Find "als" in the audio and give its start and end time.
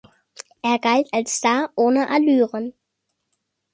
1.13-1.37